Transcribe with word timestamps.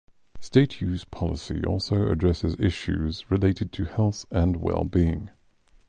State 0.39 0.81
youth 0.81 1.11
policy 1.11 1.63
also 1.63 2.09
addresses 2.09 2.55
issues 2.59 3.29
related 3.29 3.71
to 3.71 3.85
health 3.85 4.25
and 4.31 4.55
well-being. 4.57 5.29